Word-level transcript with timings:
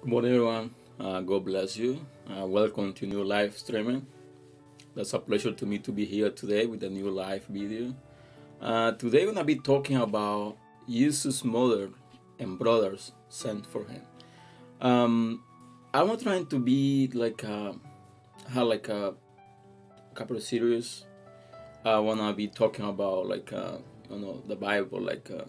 Good 0.00 0.08
morning, 0.08 0.32
everyone. 0.32 0.74
Uh, 0.98 1.20
God 1.20 1.44
bless 1.44 1.76
you. 1.76 2.00
Uh, 2.26 2.46
welcome 2.46 2.94
to 2.94 3.06
new 3.06 3.22
live 3.22 3.58
streaming. 3.58 4.06
That's 4.94 5.12
a 5.12 5.18
pleasure 5.18 5.52
to 5.52 5.66
me 5.66 5.76
to 5.80 5.92
be 5.92 6.06
here 6.06 6.30
today 6.30 6.64
with 6.64 6.82
a 6.84 6.88
new 6.88 7.10
live 7.10 7.44
video. 7.44 7.94
Uh, 8.62 8.92
today, 8.92 9.26
we're 9.26 9.34
gonna 9.34 9.44
be 9.44 9.56
talking 9.56 9.98
about 9.98 10.56
Jesus' 10.88 11.44
mother 11.44 11.90
and 12.38 12.58
brothers 12.58 13.12
sent 13.28 13.66
for 13.66 13.84
him. 13.84 14.00
Um, 14.80 15.44
I'm 15.92 16.06
not 16.06 16.22
trying 16.22 16.46
to 16.46 16.58
be 16.58 17.10
like 17.12 17.42
a, 17.42 17.74
have 18.48 18.68
like 18.68 18.88
a 18.88 19.12
couple 20.14 20.34
of 20.34 20.42
series. 20.42 21.04
I 21.84 21.98
wanna 21.98 22.32
be 22.32 22.48
talking 22.48 22.86
about 22.86 23.26
like 23.26 23.52
uh, 23.52 23.76
you 24.08 24.18
know 24.18 24.42
the 24.48 24.56
Bible, 24.56 25.02
like 25.02 25.30
uh, 25.30 25.44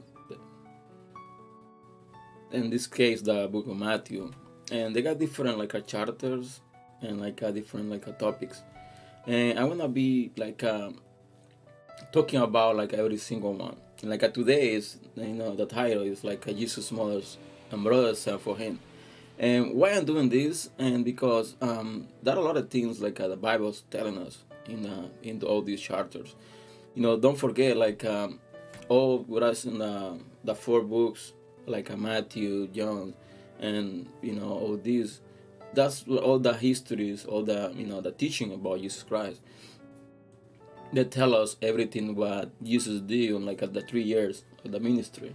in 2.52 2.70
this 2.70 2.86
case 2.86 3.22
the 3.22 3.48
Book 3.48 3.68
of 3.68 3.78
Matthew, 3.78 4.30
and 4.72 4.96
they 4.96 5.02
got 5.02 5.20
different 5.20 5.58
like 5.58 5.74
a 5.74 5.82
charters 5.82 6.62
and 7.02 7.20
like 7.20 7.42
a 7.42 7.52
different 7.52 7.90
like 7.90 8.08
a 8.08 8.14
topics. 8.14 8.62
And 9.28 9.60
I 9.60 9.64
wanna 9.66 9.88
be 9.88 10.32
like 10.38 10.64
um, 10.64 11.00
talking 12.12 12.40
about 12.40 12.78
like 12.78 12.94
every 12.94 13.18
single 13.18 13.54
one. 13.54 13.76
Like 14.04 14.24
uh, 14.24 14.30
today 14.30 14.74
is 14.74 14.98
you 15.16 15.28
know 15.28 15.56
the 15.56 15.68
title 15.68 16.04
is 16.04 16.24
like 16.24 16.48
uh, 16.48 16.54
Jesus' 16.54 16.92
mothers 16.92 17.38
and 17.70 17.84
brothers 17.84 18.20
sent 18.20 18.42
for 18.42 18.58
him. 18.58 18.80
And 19.38 19.74
why 19.74 19.92
I'm 19.92 20.06
doing 20.06 20.30
this, 20.30 20.70
and 20.78 21.04
because 21.04 21.56
um, 21.62 22.08
there 22.22 22.36
are 22.36 22.40
a 22.40 22.44
lot 22.44 22.58
of 22.58 22.70
things 22.70 23.02
like 23.02 23.20
uh, 23.20 23.28
the 23.28 23.36
Bible's 23.36 23.84
telling 23.92 24.18
us 24.18 24.40
in 24.68 24.86
uh, 24.86 25.08
in 25.22 25.42
all 25.44 25.62
these 25.62 25.82
charters. 25.82 26.36
You 26.96 27.04
know, 27.04 27.18
don't 27.18 27.38
forget 27.38 27.78
like 27.78 28.04
um, 28.06 28.40
all 28.90 29.20
what 29.20 29.44
us 29.44 29.66
in 29.66 29.80
the 29.80 30.20
the 30.44 30.56
four 30.56 30.82
books 30.82 31.34
like 31.68 31.92
uh, 31.92 31.98
Matthew, 31.98 32.68
John, 32.68 33.14
and 33.62 34.08
you 34.22 34.34
know 34.34 34.50
all 34.50 34.78
these. 34.78 35.22
That's 35.74 36.04
all 36.08 36.40
the 36.40 36.54
histories, 36.54 37.26
all 37.26 37.44
the 37.44 37.72
you 37.76 37.86
know 37.86 38.02
the 38.02 38.12
teaching 38.12 38.52
about 38.54 38.82
Jesus 38.82 39.04
Christ. 39.04 39.40
They 40.92 41.06
tell 41.06 41.34
us 41.34 41.56
everything 41.62 42.16
what 42.16 42.52
Jesus 42.62 43.00
did 43.00 43.30
in 43.30 43.46
like 43.46 43.64
uh, 43.64 43.68
the 43.68 43.82
three 43.82 44.04
years 44.04 44.44
of 44.66 44.74
the 44.74 44.80
ministry. 44.80 45.34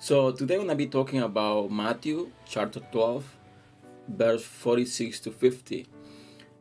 So 0.00 0.32
today 0.32 0.56
we're 0.56 0.64
gonna 0.64 0.76
be 0.76 0.86
talking 0.86 1.20
about 1.20 1.70
Matthew 1.70 2.30
chapter 2.46 2.80
12, 2.92 3.36
verse 4.08 4.42
46 4.44 5.20
to 5.20 5.30
50, 5.32 5.86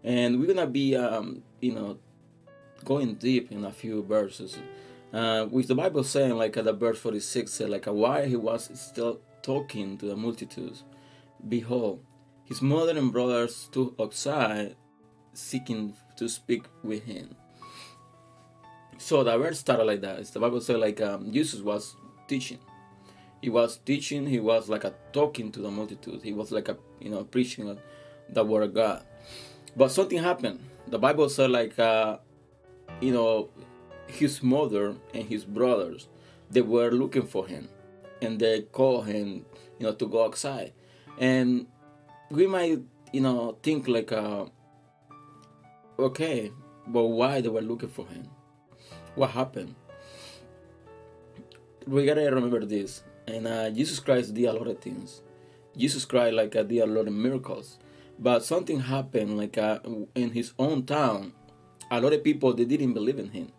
and 0.03 0.39
we're 0.39 0.47
gonna 0.47 0.67
be 0.67 0.95
um, 0.97 1.43
you 1.61 1.73
know 1.73 1.99
going 2.83 3.15
deep 3.15 3.51
in 3.51 3.63
a 3.63 3.71
few 3.71 4.03
verses. 4.03 4.57
Uh, 5.13 5.47
with 5.49 5.69
the 5.69 5.75
Bible 5.75 6.03
saying 6.03 6.35
like 6.35 6.57
at 6.57 6.65
the 6.65 6.73
verse 6.73 6.99
46 6.99 7.49
said 7.49 7.69
like 7.69 7.85
why 7.85 8.25
he 8.25 8.35
was 8.35 8.69
still 8.77 9.21
talking 9.47 9.97
to 9.97 10.05
the 10.05 10.15
multitudes, 10.15 10.83
behold, 11.47 12.03
his 12.43 12.61
mother 12.61 12.97
and 12.97 13.13
brothers 13.13 13.55
stood 13.55 13.95
outside 13.99 14.75
seeking 15.33 15.93
to 16.17 16.27
speak 16.27 16.65
with 16.83 17.03
him. 17.05 17.35
So 18.97 19.23
the 19.23 19.37
verse 19.37 19.59
started 19.59 19.85
like 19.85 20.01
that. 20.01 20.19
It's 20.19 20.31
the 20.31 20.39
Bible 20.39 20.59
said 20.59 20.79
like 20.79 20.99
um, 21.01 21.31
Jesus 21.31 21.61
was 21.61 21.95
teaching. 22.27 22.59
He 23.41 23.49
was 23.49 23.77
teaching. 23.77 24.27
He 24.27 24.39
was 24.39 24.67
like 24.67 24.83
a 24.83 24.93
talking 25.13 25.51
to 25.53 25.61
the 25.61 25.71
multitude. 25.71 26.21
He 26.23 26.33
was 26.33 26.51
like 26.51 26.67
a 26.67 26.77
you 26.99 27.09
know 27.09 27.23
preaching 27.23 27.77
the 28.29 28.43
word 28.43 28.63
of 28.63 28.73
God. 28.73 29.05
But 29.77 29.91
something 29.91 30.21
happened. 30.21 30.59
The 30.87 30.99
Bible 30.99 31.29
said 31.29 31.51
like 31.51 31.79
uh, 31.79 32.17
you 32.99 33.13
know 33.13 33.49
his 34.07 34.43
mother 34.43 34.95
and 35.13 35.23
his 35.23 35.45
brothers 35.45 36.07
they 36.49 36.61
were 36.61 36.91
looking 36.91 37.27
for 37.27 37.45
him, 37.47 37.69
and 38.21 38.39
they 38.39 38.61
call 38.61 39.01
him 39.01 39.45
you 39.79 39.85
know 39.85 39.93
to 39.93 40.07
go 40.07 40.25
outside. 40.25 40.73
And 41.19 41.67
we 42.29 42.47
might 42.47 42.79
you 43.11 43.21
know 43.21 43.57
think 43.63 43.87
like 43.87 44.11
uh, 44.11 44.45
okay, 45.99 46.51
but 46.87 47.03
why 47.03 47.41
they 47.41 47.49
were 47.49 47.61
looking 47.61 47.89
for 47.89 48.05
him? 48.07 48.29
What 49.15 49.31
happened? 49.31 49.75
we 51.87 52.05
gotta 52.05 52.29
remember 52.29 52.65
this. 52.65 53.03
And 53.27 53.47
uh, 53.47 53.69
Jesus 53.69 53.99
Christ 53.99 54.33
did 54.33 54.45
a 54.45 54.53
lot 54.53 54.67
of 54.67 54.79
things. 54.79 55.21
Jesus 55.75 56.05
Christ 56.05 56.33
like 56.33 56.55
uh, 56.55 56.63
did 56.63 56.79
a 56.79 56.85
lot 56.85 57.07
of 57.07 57.13
miracles, 57.13 57.79
but 58.19 58.43
something 58.43 58.79
happened 58.81 59.37
like 59.37 59.57
uh, 59.57 59.79
in 60.15 60.31
his 60.31 60.53
own 60.59 60.85
town. 60.85 61.33
A 61.89 62.01
lot 62.01 62.13
of 62.13 62.23
people 62.23 62.53
they 62.53 62.65
didn't 62.65 62.93
believe 62.93 63.19
in 63.19 63.31
him. 63.31 63.51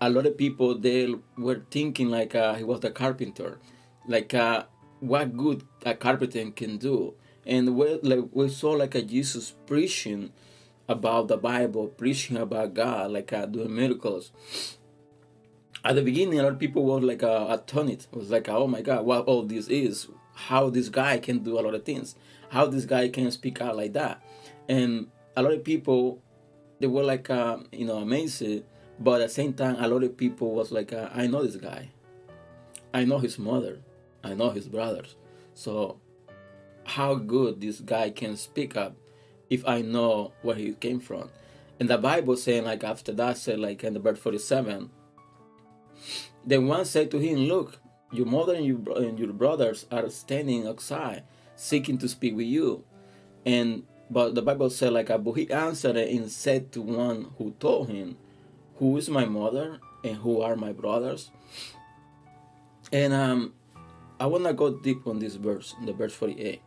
A 0.00 0.08
lot 0.08 0.26
of 0.26 0.38
people 0.38 0.78
they 0.78 1.14
were 1.36 1.62
thinking 1.70 2.08
like 2.08 2.34
uh, 2.34 2.54
he 2.54 2.64
was 2.64 2.80
the 2.80 2.90
carpenter, 2.90 3.58
like 4.06 4.34
uh, 4.34 4.64
what 5.00 5.36
good 5.36 5.64
a 5.84 5.94
carpenter 5.94 6.50
can 6.50 6.78
do. 6.78 7.14
And 7.46 7.76
we 7.76 7.98
like 8.02 8.24
we 8.32 8.48
saw 8.48 8.72
like 8.72 8.94
a 8.94 9.02
Jesus 9.02 9.54
preaching 9.66 10.32
about 10.88 11.28
the 11.28 11.36
Bible, 11.36 11.88
preaching 11.88 12.36
about 12.36 12.74
God, 12.74 13.12
like 13.12 13.32
uh, 13.32 13.46
doing 13.46 13.74
miracles 13.74 14.32
at 15.84 15.94
the 15.94 16.02
beginning, 16.02 16.38
a 16.38 16.42
lot 16.42 16.52
of 16.52 16.58
people 16.58 16.84
were 16.84 17.00
like 17.00 17.22
uh, 17.22 17.46
astonished. 17.48 18.08
It 18.12 18.16
was 18.16 18.30
like, 18.30 18.48
oh 18.48 18.66
my 18.66 18.82
God, 18.82 19.04
what 19.04 19.24
all 19.24 19.42
this 19.42 19.68
is? 19.68 20.08
How 20.34 20.70
this 20.70 20.88
guy 20.88 21.18
can 21.18 21.38
do 21.38 21.58
a 21.58 21.62
lot 21.62 21.74
of 21.74 21.84
things? 21.84 22.16
How 22.50 22.66
this 22.66 22.84
guy 22.84 23.08
can 23.08 23.30
speak 23.30 23.60
out 23.60 23.76
like 23.76 23.92
that? 23.94 24.22
And 24.68 25.08
a 25.36 25.42
lot 25.42 25.52
of 25.52 25.64
people, 25.64 26.20
they 26.80 26.86
were 26.86 27.02
like, 27.02 27.30
uh, 27.30 27.58
you 27.72 27.86
know, 27.86 27.98
amazed. 27.98 28.62
But 28.98 29.22
at 29.22 29.28
the 29.28 29.34
same 29.34 29.54
time, 29.54 29.76
a 29.78 29.88
lot 29.88 30.02
of 30.02 30.16
people 30.16 30.52
was 30.52 30.70
like, 30.70 30.92
uh, 30.92 31.08
I 31.14 31.26
know 31.26 31.44
this 31.44 31.56
guy. 31.56 31.90
I 32.92 33.04
know 33.04 33.18
his 33.18 33.38
mother. 33.38 33.78
I 34.22 34.34
know 34.34 34.50
his 34.50 34.68
brothers. 34.68 35.16
So, 35.54 36.00
how 36.84 37.14
good 37.14 37.60
this 37.60 37.80
guy 37.80 38.10
can 38.10 38.36
speak 38.36 38.76
up 38.76 38.96
if 39.48 39.66
I 39.66 39.82
know 39.82 40.32
where 40.42 40.56
he 40.56 40.72
came 40.74 41.00
from? 41.00 41.30
And 41.78 41.88
the 41.88 41.98
Bible 41.98 42.36
saying 42.36 42.64
like 42.64 42.84
after 42.84 43.12
that 43.12 43.38
said 43.38 43.58
like 43.58 43.84
in 43.84 43.94
the 43.94 44.00
verse 44.00 44.18
forty 44.18 44.38
seven 44.38 44.90
then 46.44 46.66
one 46.66 46.84
said 46.84 47.10
to 47.10 47.18
him, 47.18 47.40
Look, 47.40 47.78
your 48.12 48.26
mother 48.26 48.54
and 48.54 48.64
your, 48.64 48.78
and 48.96 49.18
your 49.18 49.32
brothers 49.32 49.86
are 49.90 50.08
standing 50.10 50.66
outside, 50.66 51.24
seeking 51.56 51.98
to 51.98 52.08
speak 52.08 52.36
with 52.36 52.46
you. 52.46 52.84
And 53.44 53.84
but 54.10 54.34
the 54.34 54.42
Bible 54.42 54.70
said 54.70 54.92
like 54.92 55.08
but 55.08 55.32
he 55.32 55.50
answered 55.50 55.96
and 55.96 56.30
said 56.30 56.72
to 56.72 56.82
one 56.82 57.30
who 57.38 57.52
told 57.60 57.88
him, 57.88 58.16
Who 58.76 58.96
is 58.96 59.08
my 59.08 59.24
mother 59.24 59.78
and 60.02 60.16
who 60.16 60.40
are 60.40 60.56
my 60.56 60.72
brothers? 60.72 61.30
And 62.92 63.12
um 63.12 63.54
I 64.20 64.26
wanna 64.26 64.52
go 64.52 64.70
deep 64.70 65.06
on 65.06 65.18
this 65.18 65.34
verse, 65.34 65.74
the 65.84 65.92
verse 65.92 66.14
48. 66.14 66.62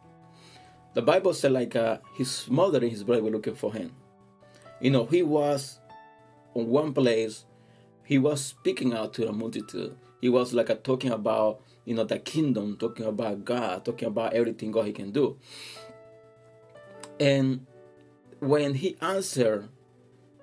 The 0.95 1.01
Bible 1.01 1.33
said 1.33 1.53
like 1.53 1.75
uh, 1.75 1.99
his 2.15 2.49
mother 2.49 2.79
and 2.79 2.91
his 2.91 3.03
brother 3.03 3.23
were 3.23 3.29
looking 3.29 3.55
for 3.55 3.73
him. 3.73 3.95
You 4.81 4.91
know, 4.91 5.05
he 5.05 5.23
was 5.23 5.79
on 6.55 6.67
one 6.67 6.93
place 6.93 7.45
he 8.03 8.17
was 8.17 8.43
speaking 8.43 8.93
out 8.93 9.13
to 9.13 9.25
the 9.25 9.31
multitude. 9.31 9.95
He 10.21 10.29
was 10.29 10.53
like 10.53 10.69
a, 10.69 10.75
talking 10.75 11.11
about 11.11 11.61
you 11.85 11.95
know 11.95 12.03
the 12.03 12.19
kingdom, 12.19 12.77
talking 12.77 13.05
about 13.05 13.45
God, 13.45 13.85
talking 13.85 14.07
about 14.07 14.33
everything 14.33 14.71
God 14.71 14.85
he 14.85 14.93
can 14.93 15.11
do. 15.11 15.37
And 17.19 17.65
when 18.39 18.73
he 18.75 18.97
answered, 19.01 19.69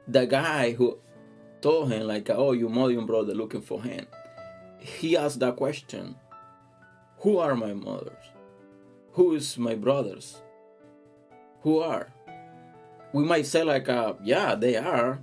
the 0.08 0.26
guy 0.26 0.72
who 0.72 0.98
told 1.60 1.92
him 1.92 2.06
like, 2.06 2.30
"Oh, 2.30 2.52
your 2.52 2.70
mother 2.70 2.98
and 2.98 3.06
brother 3.06 3.34
looking 3.34 3.62
for 3.62 3.82
him," 3.82 4.06
he 4.78 5.16
asked 5.16 5.40
that 5.40 5.56
question: 5.56 6.16
"Who 7.20 7.38
are 7.38 7.54
my 7.54 7.74
mothers? 7.74 8.24
Who 9.12 9.34
is 9.34 9.58
my 9.58 9.74
brothers? 9.74 10.42
Who 11.62 11.78
are?" 11.80 12.12
We 13.12 13.24
might 13.24 13.46
say 13.46 13.62
like, 13.62 13.88
uh, 13.88 14.14
"Yeah, 14.22 14.54
they 14.54 14.76
are," 14.76 15.20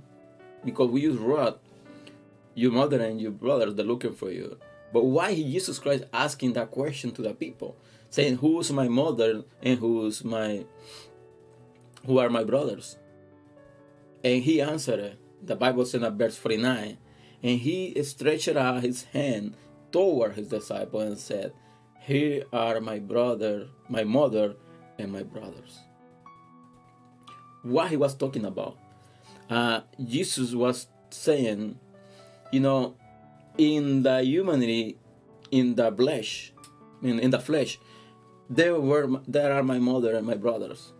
because 0.64 0.90
we 0.90 1.00
use 1.00 1.18
rod 1.18 1.58
your 2.58 2.72
mother 2.72 3.00
and 3.00 3.20
your 3.20 3.30
brothers 3.30 3.74
they're 3.74 3.84
looking 3.84 4.12
for 4.12 4.32
you 4.32 4.58
but 4.92 5.04
why 5.04 5.32
jesus 5.32 5.78
christ 5.78 6.04
asking 6.12 6.52
that 6.54 6.70
question 6.72 7.12
to 7.12 7.22
the 7.22 7.32
people 7.32 7.76
saying 8.10 8.36
who's 8.36 8.72
my 8.72 8.88
mother 8.88 9.44
and 9.62 9.78
who's 9.78 10.24
my 10.24 10.64
who 12.04 12.18
are 12.18 12.28
my 12.28 12.42
brothers 12.42 12.96
and 14.24 14.42
he 14.42 14.60
answered 14.60 15.16
the 15.40 15.54
bible 15.54 15.86
said 15.86 16.02
in 16.02 16.18
verse 16.18 16.36
49 16.36 16.98
and 17.44 17.60
he 17.60 18.02
stretched 18.02 18.48
out 18.48 18.82
his 18.82 19.04
hand 19.04 19.54
toward 19.92 20.34
his 20.34 20.48
disciple 20.48 21.00
and 21.00 21.16
said 21.16 21.52
here 22.00 22.44
are 22.52 22.80
my 22.80 22.98
brother 22.98 23.66
my 23.88 24.04
mother 24.04 24.54
and 24.98 25.12
my 25.12 25.22
brothers 25.22 25.78
what 27.62 27.90
he 27.90 27.96
was 27.96 28.14
talking 28.14 28.44
about 28.44 28.76
uh, 29.50 29.80
jesus 30.04 30.54
was 30.54 30.86
saying 31.10 31.78
you 32.50 32.60
know, 32.60 32.96
in 33.56 34.02
the 34.02 34.22
humanity, 34.22 34.96
in 35.50 35.74
the 35.74 35.92
flesh, 35.92 36.52
in, 37.02 37.18
in 37.18 37.30
the 37.30 37.38
flesh, 37.38 37.78
there 38.48 38.80
were 38.80 39.20
there 39.26 39.52
are 39.52 39.62
my 39.62 39.78
mother 39.78 40.14
and 40.14 40.26
my 40.26 40.34
brothers 40.34 40.92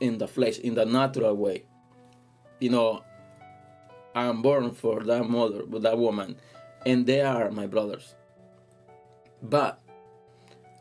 in 0.00 0.18
the 0.18 0.28
flesh, 0.28 0.58
in 0.58 0.74
the 0.74 0.84
natural 0.84 1.34
way. 1.34 1.64
You 2.60 2.70
know, 2.70 3.04
I'm 4.14 4.40
born 4.40 4.70
for 4.72 5.02
that 5.04 5.28
mother, 5.28 5.62
that 5.80 5.98
woman, 5.98 6.36
and 6.86 7.06
they 7.06 7.20
are 7.20 7.50
my 7.50 7.66
brothers. 7.66 8.14
But 9.42 9.80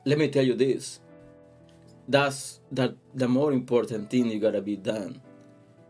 let 0.06 0.18
me 0.18 0.27
tell 0.27 0.45
you 0.45 0.56
this: 0.56 1.00
that's 2.07 2.59
that 2.71 2.95
the 3.13 3.27
more 3.27 3.51
important 3.51 4.09
thing 4.09 4.27
you 4.27 4.39
gotta 4.39 4.62
be 4.62 4.75
done. 4.75 5.21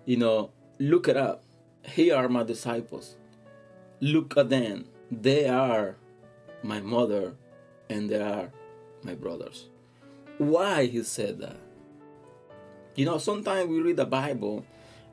You 0.06 0.18
know, 0.18 0.52
look 0.80 1.08
it 1.08 1.18
up. 1.18 1.44
Here 1.84 2.16
are 2.16 2.30
my 2.30 2.44
disciples. 2.44 3.16
Look 4.00 4.38
at 4.38 4.50
them. 4.50 4.86
They 5.12 5.48
are 5.48 5.96
my 6.64 6.80
mother 6.80 7.34
and 7.90 8.10
they 8.10 8.22
are 8.22 8.52
my 9.04 9.16
brothers. 9.16 9.70
Why 10.38 10.86
he 10.86 11.04
said 11.04 11.40
that? 11.40 11.58
You 12.96 13.06
know, 13.06 13.18
sometimes 13.18 13.70
we 13.70 13.80
read 13.80 13.98
the 13.98 14.06
Bible, 14.06 14.66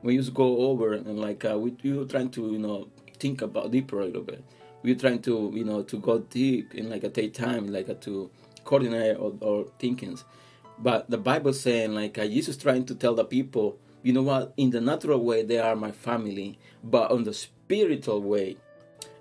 we 0.03 0.17
just 0.17 0.33
go 0.33 0.57
over 0.69 0.93
and 0.93 1.19
like 1.19 1.45
uh, 1.45 1.57
we 1.57 1.75
we 1.83 2.05
trying 2.05 2.29
to 2.31 2.51
you 2.51 2.59
know 2.59 2.89
think 3.19 3.41
about 3.41 3.71
deeper 3.71 3.99
a 3.99 4.05
little 4.05 4.23
bit. 4.23 4.43
We're 4.81 4.95
trying 4.95 5.21
to 5.23 5.51
you 5.53 5.63
know 5.63 5.83
to 5.83 5.97
go 5.99 6.19
deep 6.19 6.73
and 6.73 6.89
like 6.89 7.03
a 7.03 7.09
take 7.09 7.33
time 7.33 7.67
like 7.67 7.89
uh, 7.89 7.95
to 8.01 8.29
coordinate 8.63 9.17
our, 9.17 9.33
our 9.43 9.65
thinkings. 9.79 10.23
But 10.77 11.09
the 11.09 11.17
Bible 11.17 11.53
saying 11.53 11.93
like 11.93 12.17
uh, 12.17 12.25
Jesus 12.25 12.57
trying 12.57 12.85
to 12.85 12.95
tell 12.95 13.15
the 13.15 13.25
people, 13.25 13.77
you 14.01 14.13
know 14.13 14.21
what? 14.21 14.53
In 14.55 14.69
the 14.69 14.79
natural 14.79 15.23
way, 15.23 15.43
they 15.43 15.59
are 15.59 15.75
my 15.75 15.91
family, 15.91 16.57
but 16.83 17.11
on 17.11 17.23
the 17.23 17.33
spiritual 17.33 18.21
way, 18.21 18.57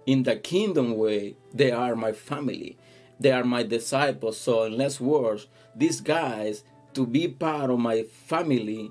in 0.07 0.23
the 0.23 0.37
kingdom 0.37 0.97
way, 0.97 1.37
they 1.53 1.73
are 1.73 1.97
my 1.97 2.13
family. 2.13 2.79
They 3.21 3.33
are 3.33 3.45
my 3.45 3.65
disciples. 3.65 4.39
So, 4.39 4.63
in 4.63 4.77
less 4.77 5.01
words, 5.01 5.49
these 5.75 6.01
guys 6.01 6.63
to 6.95 7.07
be 7.07 7.29
part 7.29 7.71
of 7.71 7.79
my 7.79 8.03
family 8.03 8.91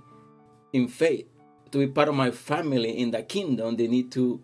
in 0.73 0.88
faith, 0.88 1.27
to 1.71 1.79
be 1.79 1.88
part 1.88 2.09
of 2.09 2.15
my 2.15 2.31
family 2.31 3.00
in 3.00 3.11
the 3.11 3.23
kingdom, 3.23 3.75
they 3.77 3.88
need 3.88 4.11
to 4.11 4.41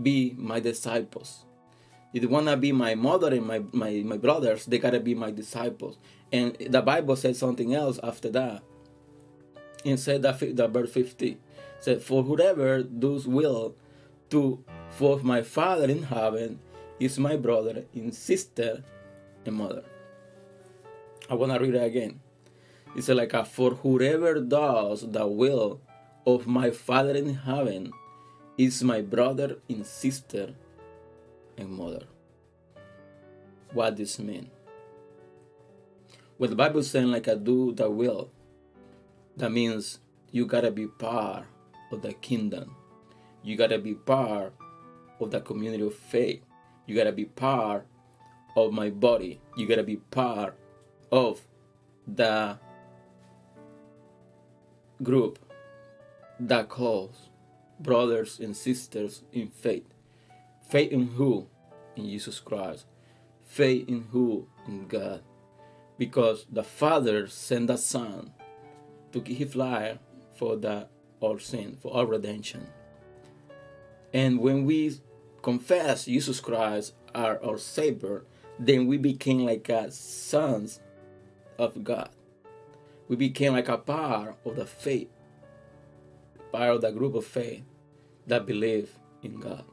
be 0.00 0.34
my 0.36 0.60
disciples. 0.60 1.44
If 2.12 2.24
want 2.24 2.46
to 2.48 2.56
be 2.56 2.72
my 2.72 2.94
mother 2.94 3.32
and 3.32 3.46
my, 3.46 3.62
my, 3.72 4.02
my 4.04 4.18
brothers, 4.18 4.66
they 4.66 4.78
got 4.78 4.90
to 4.90 5.00
be 5.00 5.14
my 5.14 5.30
disciples. 5.30 5.96
And 6.30 6.56
the 6.58 6.82
Bible 6.82 7.16
said 7.16 7.36
something 7.36 7.74
else 7.74 7.98
after 8.02 8.30
that. 8.30 8.62
And 9.84 9.98
said 9.98 10.22
that 10.22 10.38
the 10.38 10.68
verse 10.68 10.92
50 10.92 11.38
said, 11.80 12.02
For 12.02 12.22
whoever 12.22 12.82
does 12.82 13.26
will 13.26 13.74
to 14.30 14.64
for 14.90 15.18
my 15.20 15.42
Father 15.42 15.88
in 15.88 16.04
heaven 16.04 16.60
is 17.00 17.18
my 17.18 17.36
brother 17.36 17.84
and 17.94 18.14
sister 18.14 18.84
and 19.44 19.56
mother. 19.56 19.82
I 21.28 21.34
want 21.34 21.52
to 21.52 21.58
read 21.58 21.74
it 21.74 21.82
again. 21.82 22.20
It's 22.94 23.08
like, 23.08 23.32
a, 23.32 23.44
For 23.44 23.70
whoever 23.70 24.40
does 24.40 25.10
the 25.10 25.26
will 25.26 25.80
of 26.26 26.46
my 26.46 26.70
Father 26.70 27.16
in 27.16 27.34
heaven 27.34 27.92
is 28.58 28.84
my 28.84 29.00
brother 29.00 29.56
and 29.68 29.86
sister 29.86 30.54
and 31.56 31.70
mother. 31.70 32.04
What 33.72 33.96
this 33.96 34.18
mean? 34.18 34.50
What 36.38 36.50
the 36.50 36.56
Bible 36.56 36.82
saying, 36.82 37.10
like 37.10 37.28
I 37.28 37.34
do 37.34 37.72
the 37.72 37.90
will, 37.90 38.30
that 39.36 39.50
means 39.50 40.00
you 40.30 40.46
gotta 40.46 40.70
be 40.70 40.86
part 40.86 41.44
of 41.90 42.02
the 42.02 42.12
kingdom. 42.14 42.76
You 43.42 43.56
gotta 43.56 43.78
be 43.78 43.94
part 43.94 44.52
of 45.20 45.30
the 45.30 45.40
community 45.40 45.84
of 45.84 45.94
faith. 45.94 46.42
You 46.86 46.96
gotta 46.96 47.12
be 47.12 47.26
part 47.26 47.86
of 48.56 48.72
my 48.72 48.90
body. 48.90 49.40
You 49.56 49.66
gotta 49.66 49.82
be 49.82 49.96
part 49.96 50.56
of 51.10 51.40
the 52.06 52.58
group 55.02 55.38
that 56.40 56.68
calls 56.68 57.28
brothers 57.78 58.40
and 58.40 58.56
sisters 58.56 59.22
in 59.32 59.48
faith. 59.48 59.91
Faith 60.72 60.90
in 60.90 61.06
who? 61.06 61.46
In 61.96 62.06
Jesus 62.06 62.40
Christ. 62.40 62.86
Faith 63.44 63.86
in 63.90 64.06
who? 64.10 64.48
In 64.66 64.86
God. 64.86 65.20
Because 65.98 66.46
the 66.50 66.64
Father 66.64 67.26
sent 67.26 67.66
the 67.66 67.76
Son 67.76 68.32
to 69.12 69.20
give 69.20 69.36
his 69.36 69.54
life 69.54 69.98
for 70.34 70.56
the 70.56 70.88
our 71.22 71.38
sin, 71.38 71.76
for 71.78 71.94
our 71.94 72.06
redemption. 72.06 72.68
And 74.14 74.40
when 74.40 74.64
we 74.64 74.98
confess 75.42 76.06
Jesus 76.06 76.40
Christ 76.40 76.94
as 77.14 77.36
our 77.44 77.58
Savior, 77.58 78.24
then 78.58 78.86
we 78.86 78.96
became 78.96 79.44
like 79.44 79.70
sons 79.90 80.80
of 81.58 81.84
God. 81.84 82.08
We 83.08 83.16
became 83.16 83.52
like 83.52 83.68
a 83.68 83.76
part 83.76 84.38
of 84.46 84.56
the 84.56 84.64
faith, 84.64 85.10
part 86.50 86.76
of 86.76 86.80
the 86.80 86.92
group 86.92 87.14
of 87.14 87.26
faith 87.26 87.62
that 88.26 88.46
believe 88.46 88.98
in 89.22 89.38
God, 89.38 89.66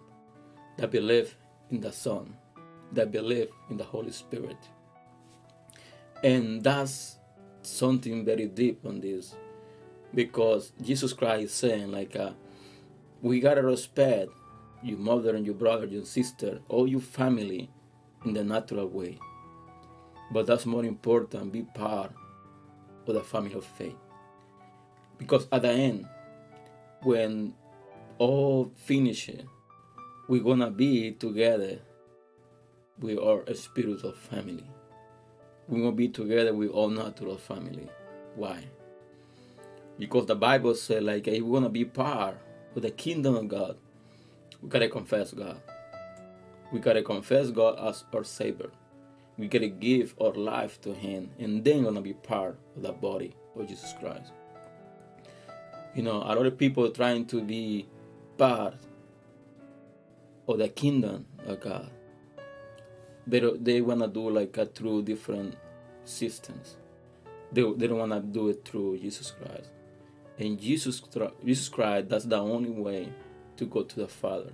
that 0.79 0.91
believe 0.91 1.35
in 1.71 1.81
the 1.81 1.91
Son, 1.91 2.33
that 2.93 3.11
believe 3.11 3.49
in 3.69 3.75
the 3.75 3.83
Holy 3.83 4.11
Spirit. 4.11 4.57
And 6.23 6.63
that's 6.63 7.17
something 7.63 8.23
very 8.23 8.47
deep 8.47 8.85
on 8.85 9.01
this 9.01 9.35
because 10.15 10.71
Jesus 10.81 11.11
Christ 11.11 11.43
is 11.43 11.51
saying, 11.51 11.91
like, 11.91 12.15
uh, 12.15 12.31
we 13.21 13.41
gotta 13.41 13.61
respect 13.61 14.29
your 14.81 14.97
mother 14.97 15.35
and 15.35 15.45
your 15.45 15.55
brother, 15.55 15.85
your 15.85 16.05
sister, 16.05 16.61
all 16.69 16.87
your 16.87 17.01
family 17.01 17.69
in 18.23 18.33
the 18.33 18.43
natural 18.43 18.87
way. 18.87 19.19
But 20.31 20.47
that's 20.47 20.65
more 20.65 20.85
important, 20.85 21.51
be 21.51 21.63
part 21.63 22.13
of 23.05 23.13
the 23.13 23.21
family 23.21 23.53
of 23.53 23.65
faith. 23.65 23.97
Because 25.17 25.45
at 25.51 25.63
the 25.63 25.71
end, 25.71 26.07
when 27.03 27.53
all 28.17 28.71
finish 28.75 29.27
it, 29.27 29.45
we're 30.29 30.43
gonna 30.43 30.69
be 30.69 31.11
together 31.13 31.79
with 32.99 33.17
our 33.17 33.43
spiritual 33.55 34.11
family. 34.11 34.63
We're 35.67 35.79
gonna 35.79 35.91
be 35.91 36.07
together 36.07 36.53
with 36.53 36.69
our 36.71 36.87
natural 36.87 37.35
family. 37.35 37.89
Why? 38.35 38.63
Because 39.97 40.27
the 40.27 40.35
Bible 40.35 40.75
said, 40.75 41.03
like, 41.03 41.27
if 41.27 41.41
we're 41.41 41.59
gonna 41.59 41.69
be 41.69 41.83
part 41.83 42.37
of 42.75 42.83
the 42.83 42.91
kingdom 42.91 43.35
of 43.37 43.47
God, 43.47 43.77
we 44.61 44.69
gotta 44.69 44.87
confess 44.87 45.33
God. 45.33 45.59
We 46.71 46.79
gotta 46.79 47.01
confess 47.01 47.49
God 47.49 47.79
as 47.79 48.03
our 48.13 48.23
Savior. 48.23 48.69
We 49.39 49.47
gotta 49.47 49.67
give 49.67 50.13
our 50.21 50.33
life 50.33 50.79
to 50.81 50.93
Him, 50.93 51.31
and 51.39 51.63
then 51.63 51.85
gonna 51.85 52.01
be 52.01 52.13
part 52.13 52.55
of 52.75 52.83
the 52.83 52.91
body 52.91 53.35
of 53.55 53.67
Jesus 53.67 53.95
Christ. 53.99 54.31
You 55.95 56.03
know, 56.03 56.17
a 56.17 56.37
lot 56.37 56.45
of 56.45 56.55
people 56.55 56.87
trying 56.91 57.25
to 57.25 57.41
be 57.41 57.87
part 58.37 58.75
of 60.49 60.57
the 60.57 60.67
kingdom 60.67 61.25
of 61.45 61.61
God. 61.61 61.91
They 63.27 63.39
they 63.39 63.81
wanna 63.81 64.07
do 64.07 64.29
like 64.29 64.57
a 64.57 64.65
through 64.65 65.03
different 65.03 65.55
systems. 66.03 66.75
They, 67.51 67.61
they 67.61 67.87
don't 67.87 67.99
wanna 67.99 68.19
do 68.19 68.49
it 68.49 68.65
through 68.65 68.97
Jesus 68.97 69.31
Christ. 69.31 69.69
And 70.39 70.59
Jesus 70.59 71.01
Jesus 71.45 71.69
Christ 71.69 72.09
that's 72.09 72.25
the 72.25 72.39
only 72.39 72.71
way 72.71 73.13
to 73.57 73.65
go 73.65 73.83
to 73.83 73.95
the 73.95 74.07
Father. 74.07 74.53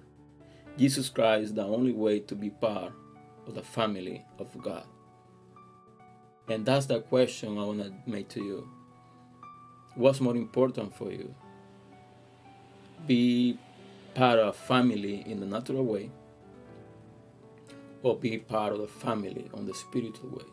Jesus 0.78 1.08
Christ 1.08 1.44
is 1.44 1.54
the 1.54 1.64
only 1.64 1.94
way 1.94 2.20
to 2.20 2.36
be 2.36 2.50
part 2.50 2.92
of 3.48 3.56
the 3.56 3.64
family 3.64 4.26
of 4.38 4.62
God. 4.62 4.86
And 6.50 6.66
that's 6.66 6.88
the 6.88 7.00
question 7.00 7.58
I 7.58 7.64
want 7.64 7.82
to 7.82 7.94
make 8.06 8.28
to 8.30 8.44
you. 8.44 8.70
What's 9.96 10.20
more 10.20 10.36
important 10.36 10.94
for 10.94 11.10
you? 11.12 11.34
Be 13.08 13.58
part 14.16 14.40
of 14.40 14.56
family 14.56 15.24
in 15.28 15.42
the 15.42 15.46
natural 15.46 15.84
way 15.84 16.10
or 18.02 18.18
be 18.18 18.38
part 18.38 18.72
of 18.72 18.80
the 18.80 18.88
family 18.88 19.50
on 19.54 19.66
the 19.66 19.74
spiritual 19.74 20.30
way. 20.30 20.46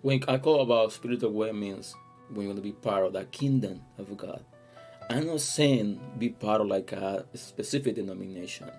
When 0.00 0.24
I 0.26 0.38
call 0.38 0.62
about 0.62 0.92
spiritual 0.92 1.32
way 1.32 1.52
means 1.52 1.94
when 2.30 2.42
you 2.42 2.48
want 2.48 2.56
to 2.56 2.62
be 2.62 2.72
part 2.72 3.04
of 3.04 3.12
the 3.12 3.24
kingdom 3.26 3.82
of 3.98 4.16
God. 4.16 4.42
I'm 5.10 5.26
not 5.26 5.42
saying 5.42 6.00
be 6.18 6.30
part 6.30 6.62
of 6.62 6.68
like 6.68 6.92
a 6.92 7.26
specific 7.34 7.96
denomination. 7.96 8.70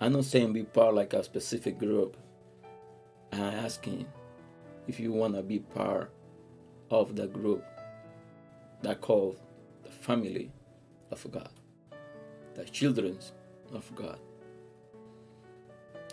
I'm 0.00 0.12
not 0.12 0.26
saying 0.26 0.52
be 0.52 0.64
part 0.64 0.90
of 0.90 0.94
like 0.96 1.14
a 1.14 1.24
specific 1.24 1.78
group. 1.78 2.18
I'm 3.32 3.40
asking 3.40 4.06
if 4.86 5.00
you 5.00 5.12
want 5.12 5.36
to 5.36 5.42
be 5.42 5.60
part 5.60 6.12
of 6.90 7.16
the 7.16 7.28
group 7.28 7.64
that 8.82 9.00
called 9.00 9.38
the 9.84 9.90
family 9.90 10.50
of 11.10 11.26
God 11.30 11.48
the 12.54 12.64
children 12.64 13.18
of 13.72 13.94
God. 13.94 14.18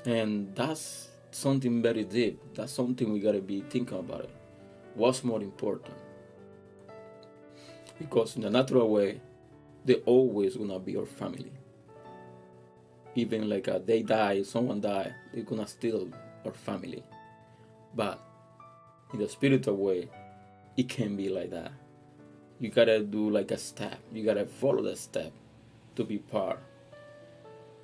And 0.05 0.55
that's 0.55 1.09
something 1.31 1.81
very 1.81 2.03
deep. 2.03 2.39
That's 2.55 2.71
something 2.71 3.11
we 3.11 3.19
gotta 3.19 3.41
be 3.41 3.61
thinking 3.69 3.97
about 3.97 4.21
it. 4.21 4.35
What's 4.95 5.23
more 5.23 5.41
important? 5.41 5.95
Because 7.99 8.35
in 8.35 8.41
the 8.43 8.49
natural 8.49 8.89
way, 8.89 9.21
they 9.85 9.95
always 10.05 10.55
gonna 10.55 10.79
be 10.79 10.93
your 10.93 11.05
family. 11.05 11.51
Even 13.15 13.49
like 13.49 13.67
uh, 13.67 13.79
they 13.83 14.03
die, 14.03 14.43
someone 14.43 14.79
die, 14.79 15.11
they're 15.33 15.43
gonna 15.43 15.67
still 15.67 16.09
our 16.45 16.53
family. 16.53 17.03
But 17.95 18.19
in 19.13 19.19
the 19.19 19.27
spiritual 19.27 19.77
way, 19.77 20.09
it 20.75 20.87
can 20.87 21.15
be 21.15 21.29
like 21.29 21.49
that. 21.51 21.71
You 22.59 22.69
gotta 22.69 23.03
do 23.03 23.29
like 23.29 23.51
a 23.51 23.57
step. 23.57 23.99
You 24.13 24.23
gotta 24.23 24.45
follow 24.45 24.83
the 24.83 24.95
step 24.95 25.31
to 25.97 26.03
be 26.03 26.17
part 26.17 26.59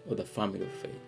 of 0.10 0.18
the 0.18 0.26
family 0.26 0.62
of 0.62 0.72
faith. 0.72 1.02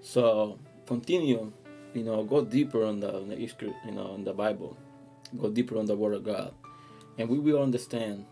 So 0.00 0.58
continue, 0.86 1.52
you 1.94 2.02
know, 2.02 2.22
go 2.24 2.44
deeper 2.44 2.84
on 2.84 3.00
the, 3.00 3.14
on 3.14 3.28
the 3.28 3.36
you 3.36 3.92
know, 3.92 4.14
in 4.14 4.24
the 4.24 4.32
Bible, 4.32 4.76
go 5.40 5.50
deeper 5.50 5.78
on 5.78 5.86
the 5.86 5.96
Word 5.96 6.14
of 6.14 6.24
God, 6.24 6.52
and 7.16 7.28
we 7.28 7.38
will 7.38 7.62
understand 7.62 8.24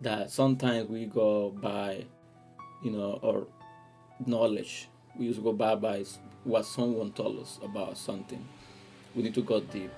that 0.00 0.30
sometimes 0.30 0.88
we 0.88 1.06
go 1.06 1.50
by, 1.50 2.04
you 2.82 2.90
know, 2.90 3.20
our 3.22 3.46
knowledge. 4.26 4.88
We 5.16 5.26
used 5.26 5.38
to 5.38 5.44
go 5.44 5.52
by 5.52 5.76
by 5.76 6.04
what 6.44 6.66
someone 6.66 7.12
told 7.12 7.40
us 7.40 7.58
about 7.62 7.96
something. 7.96 8.44
We 9.14 9.22
need 9.22 9.34
to 9.34 9.42
go 9.42 9.60
deep. 9.60 9.92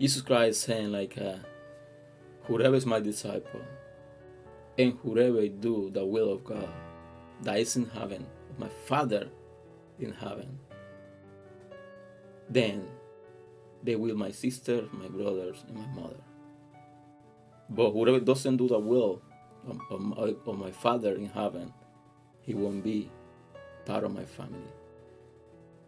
Jesus 0.00 0.22
Christ 0.22 0.62
saying 0.62 0.90
like, 0.90 1.18
uh, 1.18 1.36
"Whoever 2.44 2.76
is 2.76 2.86
my 2.86 3.00
disciple, 3.00 3.60
and 4.78 4.98
whoever 5.02 5.46
do 5.48 5.90
the 5.90 6.04
will 6.04 6.32
of 6.32 6.44
God, 6.44 6.68
that 7.42 7.58
is 7.58 7.76
in 7.76 7.86
heaven, 7.86 8.26
my 8.58 8.68
Father 8.86 9.28
in 9.98 10.12
heaven, 10.12 10.58
then 12.48 12.86
they 13.82 13.96
will 13.96 14.16
my 14.16 14.30
sister, 14.30 14.84
my 14.92 15.08
brothers, 15.08 15.64
and 15.68 15.76
my 15.76 15.86
mother. 16.02 16.20
But 17.68 17.90
whoever 17.90 18.20
doesn't 18.20 18.56
do 18.56 18.68
the 18.68 18.78
will 18.78 19.22
of, 19.66 19.78
of, 19.90 20.36
of 20.46 20.58
my 20.58 20.70
Father 20.70 21.14
in 21.14 21.26
heaven, 21.26 21.72
he 22.42 22.54
won't 22.54 22.84
be 22.84 23.10
part 23.84 24.04
of 24.04 24.12
my 24.12 24.24
family. 24.24 24.72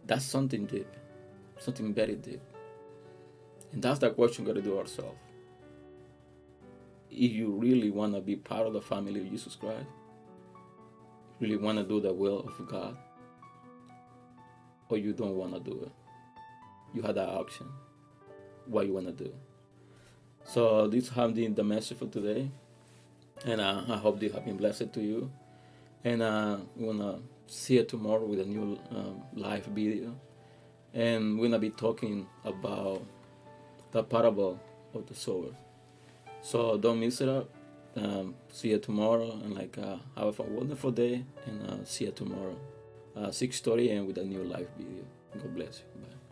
That's 0.05 0.25
something 0.25 0.65
deep, 0.65 0.87
something 1.57 1.93
very 1.93 2.15
deep. 2.15 2.41
And 3.71 3.81
that's 3.81 3.99
the 3.99 4.09
question 4.11 4.45
we 4.45 4.51
gotta 4.51 4.61
do 4.61 4.77
ourselves. 4.77 5.17
If 7.17 7.31
you 7.31 7.51
really 7.51 7.91
wanna 7.91 8.19
be 8.19 8.35
part 8.35 8.67
of 8.67 8.73
the 8.73 8.81
family 8.81 9.21
of 9.21 9.29
Jesus 9.29 9.55
Christ, 9.55 9.87
really 11.39 11.55
wanna 11.55 11.83
do 11.83 12.01
the 12.01 12.11
will 12.11 12.39
of 12.39 12.67
God, 12.67 12.97
or 14.89 14.97
you 14.97 15.13
don't 15.13 15.37
wanna 15.37 15.61
do 15.61 15.83
it. 15.83 15.91
You 16.93 17.01
have 17.03 17.15
that 17.15 17.29
option. 17.29 17.67
What 18.65 18.85
you 18.85 18.93
wanna 18.93 19.13
do. 19.13 19.33
So 20.43 20.87
this 20.87 21.07
has 21.07 21.31
been 21.31 21.55
the 21.55 21.63
message 21.63 21.99
for 21.99 22.07
today, 22.07 22.51
and 23.45 23.61
uh, 23.61 23.83
I 23.87 23.95
hope 23.95 24.19
this 24.19 24.33
has 24.33 24.43
been 24.43 24.57
blessed 24.57 24.91
to 24.93 25.01
you. 25.01 25.31
And 26.03 26.21
uh, 26.21 26.57
we 26.75 26.85
wanna 26.85 27.19
see 27.47 27.75
you 27.75 27.85
tomorrow 27.85 28.25
with 28.25 28.41
a 28.41 28.45
new 28.45 28.77
um, 28.91 29.23
live 29.33 29.65
video, 29.67 30.19
and 30.93 31.39
we're 31.39 31.47
gonna 31.47 31.59
be 31.59 31.69
talking 31.69 32.27
about 32.43 33.01
the 33.91 34.03
parable 34.03 34.59
of 34.93 35.07
the 35.07 35.15
sower. 35.15 35.55
So 36.45 36.77
don't 36.77 36.99
miss 36.99 37.21
it 37.21 37.27
up. 37.27 37.49
Um, 37.95 38.35
see 38.51 38.69
you 38.69 38.77
tomorrow, 38.77 39.31
and 39.31 39.55
like 39.55 39.79
uh, 39.79 39.97
have 40.15 40.39
a 40.39 40.43
wonderful 40.43 40.91
day, 40.91 41.23
and 41.47 41.57
uh, 41.67 41.83
see 41.85 42.05
you 42.05 42.11
tomorrow. 42.11 42.55
Uh, 43.15 43.31
6:30 43.31 43.97
and 43.97 44.07
with 44.07 44.19
a 44.19 44.23
new 44.23 44.43
live 44.43 44.69
video. 44.77 45.03
God 45.33 45.55
bless 45.55 45.79
you. 45.79 46.01
Bye. 46.01 46.24